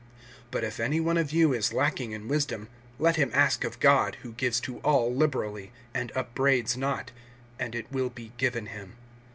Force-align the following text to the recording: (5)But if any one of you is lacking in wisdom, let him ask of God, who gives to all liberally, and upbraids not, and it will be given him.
(5)But 0.51 0.63
if 0.63 0.79
any 0.79 0.99
one 0.99 1.15
of 1.19 1.31
you 1.31 1.53
is 1.53 1.73
lacking 1.73 2.11
in 2.11 2.27
wisdom, 2.27 2.69
let 2.97 3.17
him 3.17 3.29
ask 3.35 3.63
of 3.63 3.79
God, 3.79 4.15
who 4.23 4.31
gives 4.31 4.59
to 4.61 4.79
all 4.79 5.13
liberally, 5.13 5.71
and 5.93 6.11
upbraids 6.15 6.75
not, 6.75 7.11
and 7.59 7.75
it 7.75 7.91
will 7.91 8.09
be 8.09 8.31
given 8.37 8.65
him. 8.65 8.93